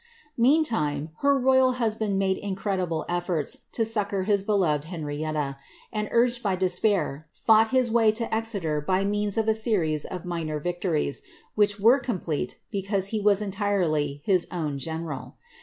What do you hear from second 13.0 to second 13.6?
he was